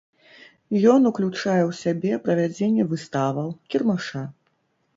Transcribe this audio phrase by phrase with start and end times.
[0.93, 4.27] Ён уключае ў сябе правядзенне выставаў, кірмаша.